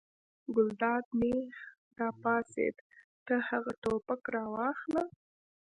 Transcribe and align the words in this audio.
ګلداد 0.55 1.05
نېغ 1.19 1.51
را 1.99 2.09
پاڅېد: 2.21 2.75
ته 3.25 3.35
هغه 3.49 3.71
ټوپک 3.81 4.23
راواخله. 4.35 5.03